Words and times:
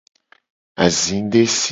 Azi 0.85 1.17
desi. 1.31 1.67